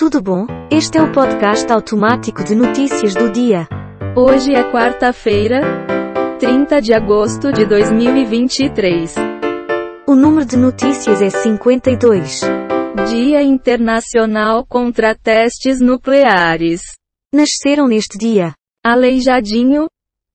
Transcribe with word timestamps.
Tudo 0.00 0.22
bom? 0.22 0.46
Este 0.70 0.96
é 0.96 1.02
o 1.02 1.12
podcast 1.12 1.70
automático 1.70 2.42
de 2.42 2.54
notícias 2.54 3.12
do 3.12 3.30
dia. 3.30 3.68
Hoje 4.16 4.54
é 4.54 4.72
quarta-feira, 4.72 5.60
30 6.38 6.80
de 6.80 6.94
agosto 6.94 7.52
de 7.52 7.66
2023. 7.66 9.14
O 10.08 10.14
número 10.14 10.46
de 10.46 10.56
notícias 10.56 11.20
é 11.20 11.28
52. 11.28 12.40
Dia 13.10 13.42
Internacional 13.42 14.64
contra 14.64 15.14
Testes 15.14 15.82
Nucleares. 15.82 16.80
Nasceram 17.30 17.86
neste 17.86 18.16
dia 18.16 18.54
Aleijadinho, 18.82 19.86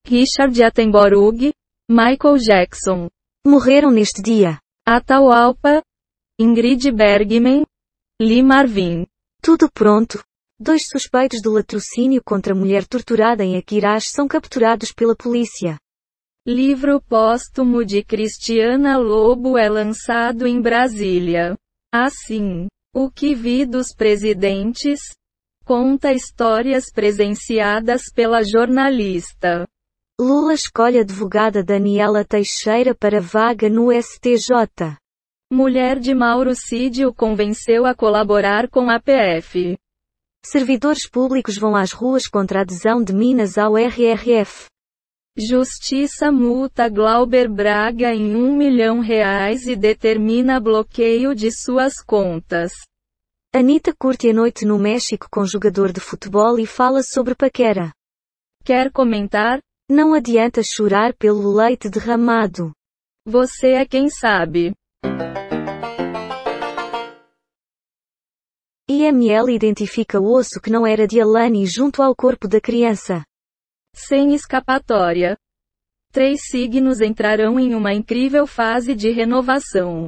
Richard 0.07 0.61
Attenborough, 0.63 1.51
Michael 1.89 2.37
Jackson. 2.37 3.07
Morreram 3.43 3.89
neste 3.89 4.21
dia 4.21 4.59
Atahualpa, 4.87 5.81
Ingrid 6.39 6.91
Bergman, 6.91 7.63
Lee 8.21 8.43
Marvin. 8.43 9.07
Tudo 9.45 9.69
pronto. 9.71 10.23
Dois 10.59 10.87
suspeitos 10.87 11.39
de 11.39 11.47
latrocínio 11.47 12.19
contra 12.25 12.55
mulher 12.55 12.83
torturada 12.83 13.43
em 13.45 13.55
Aquirás 13.55 14.09
são 14.09 14.27
capturados 14.27 14.91
pela 14.91 15.15
polícia. 15.15 15.77
Livro 16.47 16.99
póstumo 16.99 17.85
de 17.85 18.03
Cristiana 18.03 18.97
Lobo 18.97 19.55
é 19.55 19.69
lançado 19.69 20.47
em 20.47 20.59
Brasília. 20.59 21.55
Assim, 21.93 22.65
o 22.91 23.11
que 23.11 23.35
vi 23.35 23.67
dos 23.67 23.93
presidentes? 23.95 24.99
Conta 25.63 26.11
histórias 26.11 26.85
presenciadas 26.91 28.11
pela 28.11 28.41
jornalista. 28.43 29.67
Lula 30.19 30.55
escolhe 30.55 30.97
a 30.97 31.01
advogada 31.01 31.63
Daniela 31.63 32.25
Teixeira 32.25 32.95
para 32.95 33.21
vaga 33.21 33.69
no 33.69 33.91
STJ. 33.91 34.97
Mulher 35.51 35.99
de 35.99 36.11
Mauro 36.15 36.55
Cid 36.55 37.05
o 37.05 37.13
convenceu 37.13 37.85
a 37.85 37.93
colaborar 37.93 38.67
com 38.67 38.89
a 38.89 38.99
PF. 38.99 39.77
Servidores 40.43 41.07
públicos 41.07 41.55
vão 41.55 41.75
às 41.75 41.91
ruas 41.91 42.27
contra 42.27 42.59
a 42.59 42.61
adesão 42.63 43.03
de 43.03 43.13
Minas 43.13 43.55
ao 43.55 43.77
RRF. 43.77 44.65
Justiça 45.37 46.31
multa 46.31 46.89
Glauber 46.89 47.47
Braga 47.47 48.11
em 48.11 48.35
um 48.35 48.57
milhão 48.57 48.99
reais 49.01 49.67
e 49.67 49.75
determina 49.75 50.59
bloqueio 50.59 51.35
de 51.35 51.51
suas 51.51 52.01
contas. 52.03 52.71
Anitta 53.53 53.93
curte 53.93 54.27
a 54.27 54.33
noite 54.33 54.65
no 54.65 54.79
México 54.79 55.27
com 55.29 55.45
jogador 55.45 55.91
de 55.91 55.99
futebol 55.99 56.57
e 56.57 56.65
fala 56.65 57.03
sobre 57.03 57.35
paquera. 57.35 57.91
Quer 58.63 58.91
comentar? 58.91 59.59
Não 59.87 60.15
adianta 60.15 60.63
chorar 60.63 61.13
pelo 61.13 61.53
leite 61.53 61.87
derramado. 61.87 62.71
Você 63.27 63.73
é 63.73 63.85
quem 63.85 64.09
sabe. 64.09 64.73
IML 68.87 69.49
identifica 69.49 70.19
osso 70.19 70.59
que 70.61 70.69
não 70.69 70.85
era 70.85 71.07
de 71.07 71.19
Alane 71.19 71.65
junto 71.65 72.01
ao 72.01 72.15
corpo 72.15 72.47
da 72.47 72.61
criança. 72.61 73.23
Sem 73.93 74.33
escapatória. 74.33 75.37
Três 76.11 76.41
signos 76.49 77.01
entrarão 77.01 77.59
em 77.59 77.75
uma 77.75 77.93
incrível 77.93 78.47
fase 78.47 78.95
de 78.95 79.11
renovação. 79.11 80.07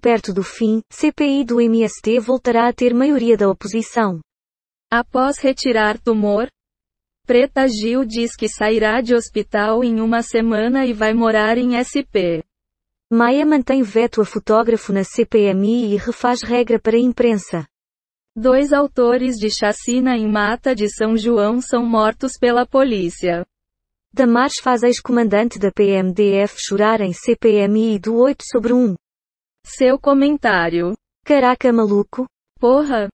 Perto 0.00 0.32
do 0.32 0.42
fim, 0.42 0.82
CPI 0.90 1.44
do 1.44 1.60
MST 1.60 2.18
voltará 2.20 2.68
a 2.68 2.72
ter 2.72 2.94
maioria 2.94 3.36
da 3.36 3.48
oposição. 3.48 4.20
Após 4.90 5.38
retirar 5.38 5.98
tumor, 5.98 6.48
Preta 7.26 7.68
Gil 7.68 8.04
diz 8.04 8.34
que 8.34 8.48
sairá 8.48 9.00
de 9.00 9.14
hospital 9.14 9.84
em 9.84 10.00
uma 10.00 10.22
semana 10.22 10.86
e 10.86 10.92
vai 10.92 11.12
morar 11.12 11.58
em 11.58 11.76
SP. 11.76 12.40
Maia 13.10 13.46
mantém 13.46 13.82
veto 13.82 14.20
a 14.20 14.24
fotógrafo 14.24 14.92
na 14.92 15.02
CPMI 15.02 15.94
e 15.94 15.96
refaz 15.96 16.42
regra 16.42 16.78
para 16.78 16.94
a 16.94 17.00
imprensa. 17.00 17.66
Dois 18.36 18.70
autores 18.70 19.36
de 19.36 19.48
chacina 19.50 20.14
em 20.14 20.30
Mata 20.30 20.74
de 20.74 20.90
São 20.90 21.16
João 21.16 21.58
são 21.62 21.82
mortos 21.82 22.32
pela 22.38 22.66
polícia. 22.66 23.46
Damares 24.12 24.58
faz 24.58 24.82
ex-comandante 24.82 25.58
da 25.58 25.72
PMDF 25.72 26.56
chorar 26.58 27.00
em 27.00 27.14
CPMI 27.14 27.98
do 27.98 28.14
8 28.14 28.44
sobre 28.44 28.74
1. 28.74 28.94
Seu 29.64 29.98
comentário. 29.98 30.92
Caraca 31.24 31.72
maluco. 31.72 32.26
Porra. 32.60 33.08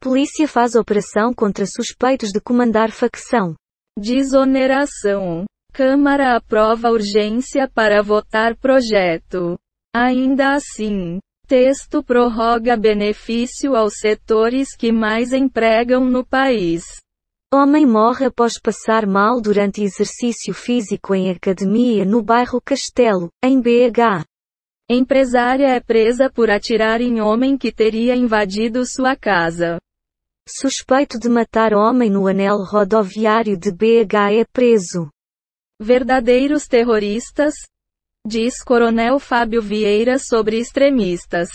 Polícia 0.00 0.48
faz 0.48 0.74
operação 0.74 1.32
contra 1.32 1.64
suspeitos 1.66 2.30
de 2.30 2.40
comandar 2.40 2.90
facção. 2.90 3.54
Desoneração. 3.96 5.44
Câmara 5.72 6.34
aprova 6.34 6.90
urgência 6.90 7.68
para 7.68 8.02
votar 8.02 8.56
projeto. 8.56 9.56
Ainda 9.94 10.54
assim, 10.54 11.20
texto 11.46 12.02
prorroga 12.02 12.76
benefício 12.76 13.76
aos 13.76 13.94
setores 14.00 14.76
que 14.76 14.90
mais 14.90 15.32
empregam 15.32 16.04
no 16.04 16.26
país. 16.26 16.82
Homem 17.52 17.86
morre 17.86 18.26
após 18.26 18.58
passar 18.58 19.06
mal 19.06 19.40
durante 19.40 19.84
exercício 19.84 20.52
físico 20.52 21.14
em 21.14 21.30
academia 21.30 22.04
no 22.04 22.20
bairro 22.20 22.60
Castelo, 22.60 23.28
em 23.44 23.60
BH. 23.60 24.24
Empresária 24.90 25.68
é 25.68 25.78
presa 25.78 26.28
por 26.28 26.50
atirar 26.50 27.00
em 27.00 27.20
homem 27.20 27.56
que 27.56 27.70
teria 27.70 28.16
invadido 28.16 28.84
sua 28.84 29.14
casa. 29.14 29.78
Suspeito 30.46 31.18
de 31.18 31.28
matar 31.28 31.72
homem 31.72 32.10
no 32.10 32.26
anel 32.26 32.58
rodoviário 32.64 33.56
de 33.56 33.72
BH 33.72 34.40
é 34.40 34.44
preso. 34.52 35.08
Verdadeiros 35.80 36.66
terroristas? 36.66 37.54
Diz 38.26 38.62
Coronel 38.62 39.18
Fábio 39.18 39.62
Vieira 39.62 40.18
sobre 40.18 40.58
extremistas. 40.58 41.48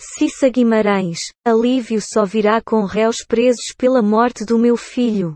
Cissa 0.00 0.48
Guimarães, 0.48 1.30
alívio 1.44 2.00
só 2.00 2.24
virá 2.24 2.60
com 2.62 2.84
réus 2.84 3.24
presos 3.26 3.74
pela 3.76 4.00
morte 4.00 4.44
do 4.44 4.58
meu 4.58 4.76
filho. 4.76 5.34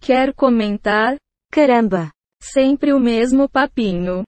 Quer 0.00 0.32
comentar? 0.32 1.16
Caramba! 1.50 2.10
Sempre 2.40 2.92
o 2.92 3.00
mesmo 3.00 3.48
papinho. 3.48 4.22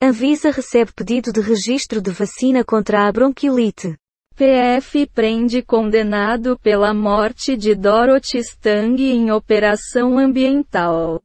Anvisa 0.00 0.50
recebe 0.50 0.92
pedido 0.92 1.32
de 1.32 1.40
registro 1.40 2.02
de 2.02 2.10
vacina 2.10 2.62
contra 2.62 3.08
a 3.08 3.12
bronquiolite. 3.12 3.96
PF 4.36 5.06
prende 5.06 5.62
condenado 5.62 6.58
pela 6.58 6.92
morte 6.92 7.56
de 7.56 7.74
Dorothy 7.74 8.38
Stang 8.40 9.02
em 9.02 9.30
operação 9.30 10.18
ambiental. 10.18 11.22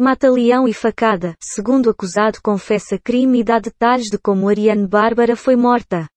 Mata-leão 0.00 0.66
e 0.66 0.72
facada. 0.72 1.36
Segundo 1.38 1.90
acusado 1.90 2.40
confessa 2.42 2.98
crime 2.98 3.40
e 3.40 3.44
dá 3.44 3.58
detalhes 3.58 4.08
de 4.08 4.16
como 4.16 4.48
Ariane 4.48 4.86
Bárbara 4.86 5.36
foi 5.36 5.54
morta. 5.54 6.08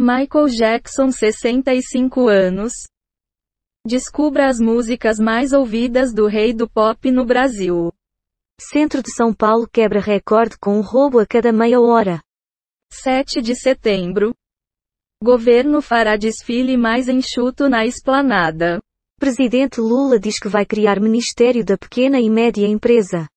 Michael 0.00 0.48
Jackson 0.48 1.12
65 1.12 2.26
anos. 2.26 2.72
Descubra 3.86 4.48
as 4.48 4.58
músicas 4.58 5.18
mais 5.18 5.52
ouvidas 5.52 6.14
do 6.14 6.26
rei 6.26 6.54
do 6.54 6.66
pop 6.66 7.10
no 7.10 7.26
Brasil. 7.26 7.92
Centro 8.60 9.02
de 9.02 9.12
São 9.12 9.34
Paulo 9.34 9.68
quebra 9.68 10.00
recorde 10.00 10.56
com 10.58 10.78
um 10.78 10.80
roubo 10.80 11.18
a 11.18 11.26
cada 11.26 11.52
meia 11.52 11.78
hora. 11.78 12.22
7 12.90 13.42
de 13.42 13.54
setembro. 13.54 14.34
Governo 15.22 15.82
fará 15.82 16.16
desfile 16.16 16.76
mais 16.76 17.08
enxuto 17.08 17.68
na 17.68 17.84
esplanada. 17.84 18.80
Presidente 19.18 19.80
Lula 19.80 20.18
diz 20.18 20.38
que 20.38 20.48
vai 20.48 20.64
criar 20.64 21.00
Ministério 21.00 21.64
da 21.64 21.76
Pequena 21.76 22.18
e 22.18 22.30
Média 22.30 22.66
Empresa. 22.66 23.28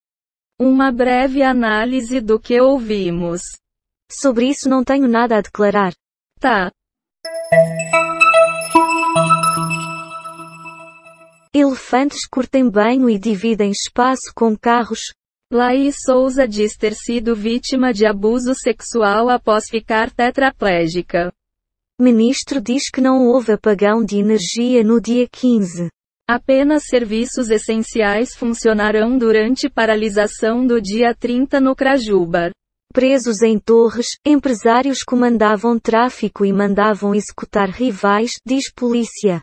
Uma 0.57 0.91
breve 0.91 1.43
análise 1.43 2.21
do 2.21 2.39
que 2.39 2.59
ouvimos. 2.59 3.41
Sobre 4.11 4.49
isso 4.49 4.69
não 4.69 4.83
tenho 4.83 5.07
nada 5.07 5.37
a 5.37 5.41
declarar. 5.41 5.93
Tá. 6.39 6.71
Elefantes 11.51 12.27
curtem 12.27 12.69
banho 12.69 13.09
e 13.09 13.17
dividem 13.17 13.71
espaço 13.71 14.31
com 14.35 14.55
carros. 14.55 14.99
Laís 15.51 15.95
Souza 16.05 16.47
diz 16.47 16.77
ter 16.77 16.93
sido 16.93 17.35
vítima 17.35 17.91
de 17.91 18.05
abuso 18.05 18.53
sexual 18.53 19.29
após 19.29 19.67
ficar 19.67 20.11
tetraplégica. 20.11 21.33
Ministro 21.99 22.61
diz 22.61 22.91
que 22.91 23.01
não 23.01 23.25
houve 23.25 23.53
apagão 23.53 24.05
de 24.05 24.17
energia 24.17 24.83
no 24.83 25.01
dia 25.01 25.27
15. 25.27 25.89
Apenas 26.29 26.83
serviços 26.85 27.49
essenciais 27.49 28.35
funcionarão 28.35 29.17
durante 29.17 29.67
paralisação 29.67 30.67
do 30.67 30.79
dia 30.79 31.15
30 31.15 31.59
no 31.59 31.75
Crajubar. 31.75 32.51
Presos 32.93 33.41
em 33.41 33.57
Torres, 33.57 34.09
empresários 34.23 35.01
comandavam 35.01 35.79
tráfico 35.79 36.45
e 36.45 36.53
mandavam 36.53 37.15
executar 37.15 37.69
rivais, 37.69 38.33
diz 38.45 38.71
polícia. 38.71 39.41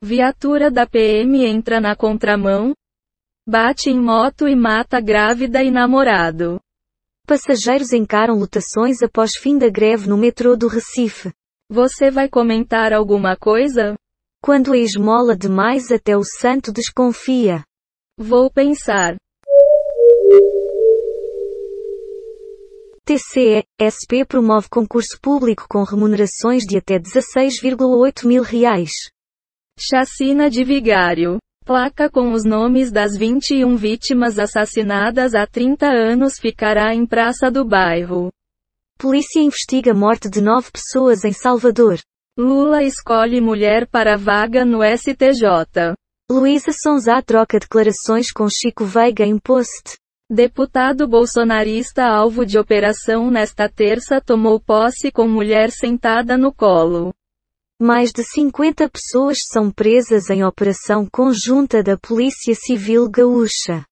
Viatura 0.00 0.70
da 0.70 0.86
PM 0.86 1.44
entra 1.44 1.80
na 1.80 1.96
contramão, 1.96 2.72
bate 3.44 3.90
em 3.90 4.00
moto 4.00 4.46
e 4.46 4.54
mata 4.54 5.00
grávida 5.00 5.60
e 5.60 5.72
namorado. 5.72 6.60
Passageiros 7.26 7.92
encaram 7.92 8.38
lotações 8.38 9.02
após 9.02 9.32
fim 9.36 9.58
da 9.58 9.68
greve 9.68 10.08
no 10.08 10.16
metrô 10.16 10.56
do 10.56 10.68
Recife. 10.68 11.32
Você 11.68 12.12
vai 12.12 12.28
comentar 12.28 12.92
alguma 12.92 13.36
coisa? 13.36 13.96
Quando 14.40 14.72
esmola 14.72 15.36
demais 15.36 15.90
até 15.90 16.16
o 16.16 16.22
santo 16.22 16.72
desconfia. 16.72 17.64
Vou 18.16 18.48
pensar. 18.52 19.16
TCE, 23.04 23.64
SP 23.82 24.24
promove 24.24 24.68
concurso 24.68 25.18
público 25.20 25.66
com 25.68 25.82
remunerações 25.82 26.62
de 26.62 26.78
até 26.78 27.00
16,8 27.00 28.26
mil 28.26 28.44
reais. 28.44 28.92
Chacina 29.80 30.50
de 30.50 30.64
Vigário. 30.64 31.38
Placa 31.64 32.10
com 32.10 32.32
os 32.32 32.44
nomes 32.44 32.90
das 32.90 33.16
21 33.16 33.76
vítimas 33.76 34.38
assassinadas 34.38 35.34
há 35.34 35.46
30 35.46 35.86
anos 35.86 36.34
ficará 36.40 36.94
em 36.94 37.06
praça 37.06 37.50
do 37.50 37.64
bairro. 37.64 38.30
Polícia 38.98 39.40
investiga 39.40 39.94
morte 39.94 40.28
de 40.28 40.40
nove 40.40 40.72
pessoas 40.72 41.24
em 41.24 41.32
Salvador. 41.32 41.98
Lula 42.36 42.82
escolhe 42.82 43.40
mulher 43.40 43.86
para 43.86 44.16
vaga 44.16 44.64
no 44.64 44.80
STJ. 44.82 45.94
Luísa 46.30 46.72
Sonza 46.72 47.22
troca 47.22 47.58
declarações 47.60 48.32
com 48.32 48.48
Chico 48.48 48.84
Veiga 48.84 49.24
em 49.24 49.38
post. 49.38 49.96
Deputado 50.30 51.06
bolsonarista 51.06 52.04
alvo 52.04 52.44
de 52.44 52.58
operação 52.58 53.30
nesta 53.30 53.68
terça 53.68 54.20
tomou 54.20 54.58
posse 54.60 55.12
com 55.12 55.28
mulher 55.28 55.70
sentada 55.70 56.36
no 56.36 56.52
colo. 56.52 57.14
Mais 57.80 58.10
de 58.10 58.24
50 58.24 58.88
pessoas 58.88 59.38
são 59.52 59.70
presas 59.70 60.30
em 60.30 60.42
operação 60.42 61.06
conjunta 61.06 61.80
da 61.80 61.96
Polícia 61.96 62.52
Civil 62.52 63.08
Gaúcha. 63.08 63.86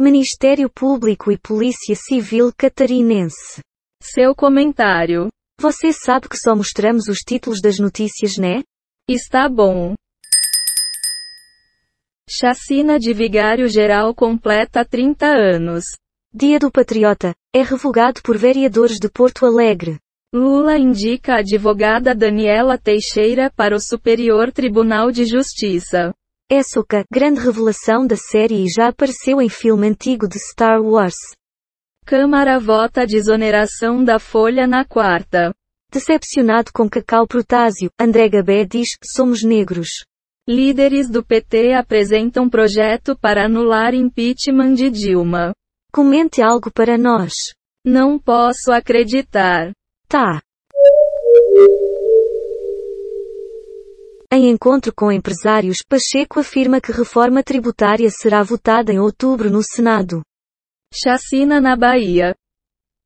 Ministério 0.00 0.68
Público 0.68 1.30
e 1.30 1.38
Polícia 1.38 1.94
Civil 1.94 2.52
Catarinense. 2.52 3.62
Seu 4.02 4.34
comentário. 4.34 5.28
Você 5.60 5.92
sabe 5.92 6.28
que 6.28 6.36
só 6.36 6.56
mostramos 6.56 7.06
os 7.06 7.18
títulos 7.18 7.60
das 7.60 7.78
notícias, 7.78 8.36
né? 8.36 8.64
Está 9.08 9.48
bom. 9.48 9.94
Chacina 12.28 12.98
de 12.98 13.14
Vigário 13.14 13.68
Geral 13.68 14.12
completa 14.16 14.84
30 14.84 15.26
anos. 15.26 15.84
Dia 16.34 16.58
do 16.58 16.72
Patriota. 16.72 17.32
É 17.54 17.62
revogado 17.62 18.20
por 18.20 18.36
vereadores 18.36 18.98
de 18.98 19.08
Porto 19.08 19.46
Alegre. 19.46 20.01
Lula 20.34 20.78
indica 20.78 21.34
a 21.34 21.38
advogada 21.40 22.14
Daniela 22.14 22.78
Teixeira 22.78 23.52
para 23.54 23.76
o 23.76 23.78
Superior 23.78 24.50
Tribunal 24.50 25.12
de 25.12 25.26
Justiça. 25.26 26.10
Essoca, 26.50 27.04
grande 27.12 27.38
revelação 27.38 28.06
da 28.06 28.16
série 28.16 28.64
e 28.64 28.66
já 28.66 28.88
apareceu 28.88 29.42
em 29.42 29.50
filme 29.50 29.86
antigo 29.88 30.26
de 30.26 30.38
Star 30.38 30.80
Wars. 30.80 31.16
Câmara 32.06 32.58
vota 32.58 33.06
desoneração 33.06 34.02
da 34.02 34.18
folha 34.18 34.66
na 34.66 34.86
quarta. 34.86 35.52
Decepcionado 35.92 36.72
com 36.72 36.88
Cacau 36.88 37.26
Protásio, 37.26 37.90
André 38.00 38.30
Gabé 38.30 38.64
diz: 38.64 38.96
somos 39.14 39.42
negros. 39.42 40.06
Líderes 40.48 41.10
do 41.10 41.22
PT 41.22 41.74
apresentam 41.74 42.48
projeto 42.48 43.14
para 43.18 43.44
anular 43.44 43.92
impeachment 43.92 44.72
de 44.72 44.88
Dilma. 44.88 45.52
Comente 45.92 46.40
algo 46.40 46.72
para 46.72 46.96
nós. 46.96 47.34
Não 47.84 48.18
posso 48.18 48.72
acreditar. 48.72 49.72
Tá. 50.12 50.42
Em 54.30 54.50
encontro 54.50 54.92
com 54.94 55.10
empresários, 55.10 55.78
Pacheco 55.88 56.38
afirma 56.38 56.82
que 56.82 56.92
reforma 56.92 57.42
tributária 57.42 58.10
será 58.10 58.42
votada 58.42 58.92
em 58.92 58.98
outubro 58.98 59.50
no 59.50 59.62
Senado. 59.62 60.20
Chacina 60.92 61.62
na 61.62 61.74
Bahia. 61.74 62.36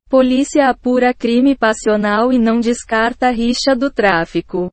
Polícia 0.09 0.67
apura 0.67 1.13
crime 1.13 1.55
passional 1.55 2.33
e 2.33 2.37
não 2.37 2.59
descarta 2.59 3.29
rixa 3.29 3.73
do 3.73 3.89
tráfico. 3.89 4.69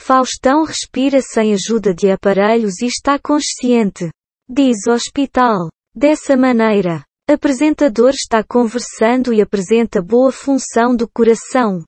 Faustão 0.00 0.64
respira 0.64 1.20
sem 1.20 1.52
ajuda 1.52 1.92
de 1.92 2.10
aparelhos 2.10 2.80
e 2.80 2.86
está 2.86 3.18
consciente. 3.18 4.10
Diz 4.48 4.86
hospital. 4.88 5.68
Dessa 5.94 6.34
maneira, 6.34 7.04
Apresentador 7.30 8.08
está 8.08 8.42
conversando 8.42 9.34
e 9.34 9.42
apresenta 9.42 10.00
boa 10.00 10.32
função 10.32 10.96
do 10.96 11.06
coração. 11.06 11.84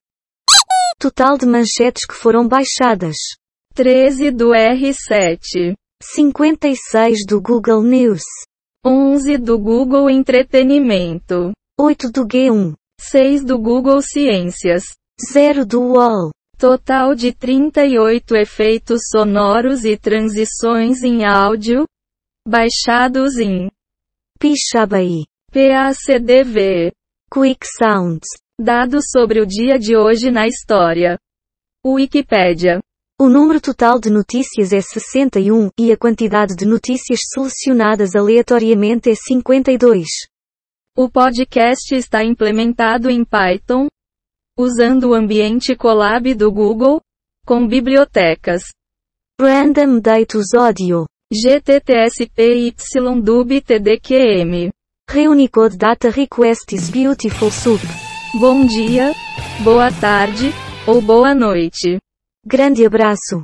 Total 0.98 1.38
de 1.38 1.46
manchetes 1.46 2.04
que 2.04 2.14
foram 2.14 2.46
baixadas. 2.46 3.16
13 3.74 4.32
do 4.32 4.50
R7. 4.50 5.72
56 6.02 7.20
do 7.26 7.40
Google 7.40 7.82
News. 7.82 8.20
11 8.84 9.38
do 9.38 9.58
Google 9.58 10.10
Entretenimento. 10.10 11.52
8 11.80 12.10
do 12.10 12.26
G1. 12.26 12.74
6 13.00 13.42
do 13.42 13.58
Google 13.58 14.02
Ciências. 14.02 14.82
0 15.32 15.64
do 15.64 15.80
UOL. 15.80 16.32
Total 16.58 17.14
de 17.14 17.32
38 17.32 18.36
efeitos 18.36 19.00
sonoros 19.10 19.86
e 19.86 19.96
transições 19.96 21.02
em 21.02 21.24
áudio. 21.24 21.86
Baixados 22.46 23.38
em 23.38 23.70
Pixabay. 24.38 25.29
PACDV. 25.52 26.92
Quick 27.28 27.66
Sounds. 27.66 28.28
Dados 28.56 29.06
sobre 29.10 29.40
o 29.40 29.46
dia 29.46 29.80
de 29.80 29.96
hoje 29.96 30.30
na 30.30 30.46
história. 30.46 31.18
Wikipédia. 31.84 32.78
O 33.20 33.28
número 33.28 33.60
total 33.60 33.98
de 33.98 34.10
notícias 34.10 34.72
é 34.72 34.80
61, 34.80 35.70
e 35.76 35.90
a 35.90 35.96
quantidade 35.96 36.54
de 36.54 36.64
notícias 36.64 37.18
selecionadas 37.34 38.14
aleatoriamente 38.14 39.10
é 39.10 39.14
52. 39.16 40.06
O 40.96 41.10
podcast 41.10 41.96
está 41.96 42.22
implementado 42.22 43.10
em 43.10 43.24
Python, 43.24 43.88
usando 44.56 45.08
o 45.08 45.14
ambiente 45.14 45.74
Colab 45.74 46.32
do 46.32 46.52
Google, 46.52 47.00
com 47.44 47.66
bibliotecas. 47.66 48.62
Random 49.40 49.98
Datus 49.98 50.54
Audio. 50.54 51.06
GTTSPYDUB 51.32 51.90
TDQM. 53.62 54.70
Reunicode 55.12 55.76
Data 55.76 56.08
Request 56.08 56.72
is 56.72 56.88
Beautiful 56.88 57.50
Soup. 57.50 57.80
Bom 58.38 58.64
dia, 58.64 59.12
boa 59.64 59.90
tarde, 59.90 60.52
ou 60.86 61.02
boa 61.02 61.34
noite. 61.34 61.98
Grande 62.46 62.86
abraço. 62.86 63.42